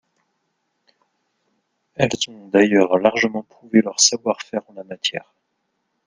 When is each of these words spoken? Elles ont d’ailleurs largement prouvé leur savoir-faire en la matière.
Elles 1.93 2.09
ont 2.29 2.47
d’ailleurs 2.47 2.97
largement 2.97 3.43
prouvé 3.43 3.83
leur 3.83 3.99
savoir-faire 3.99 4.67
en 4.67 4.73
la 4.73 4.83
matière. 4.83 5.31